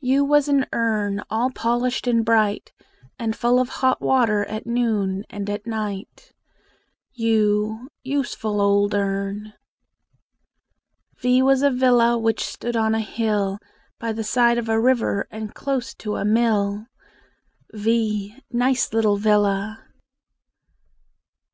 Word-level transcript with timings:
U 0.00 0.24
was 0.24 0.48
an 0.48 0.64
urn 0.72 1.22
All 1.28 1.50
polished 1.50 2.06
and 2.06 2.24
bright, 2.24 2.72
And 3.18 3.36
full 3.36 3.60
of 3.60 3.68
hot 3.68 4.00
water 4.00 4.42
At 4.46 4.66
noon 4.66 5.26
and 5.28 5.50
at 5.50 5.66
night. 5.66 6.32
u 7.12 7.90
Useful 8.02 8.62
old 8.62 8.94
urn! 8.94 9.52
V 11.20 11.42
was 11.42 11.60
a 11.60 11.70
villa 11.70 12.16
Which 12.16 12.42
stood 12.42 12.74
on 12.74 12.94
a 12.94 13.00
hill, 13.00 13.58
By 13.98 14.12
the 14.14 14.24
side 14.24 14.56
of 14.56 14.70
a 14.70 14.80
river, 14.80 15.28
And 15.30 15.54
close 15.54 15.92
to 15.96 16.16
a 16.16 16.24
mill. 16.24 16.86
v 17.74 18.34
Nice 18.50 18.94
little 18.94 19.18
villa! 19.18 19.78